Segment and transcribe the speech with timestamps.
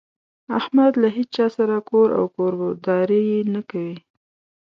[0.59, 3.95] احمد له هيچا سره کور او کورداري نه کوي.